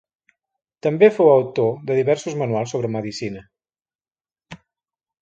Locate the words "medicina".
2.99-3.47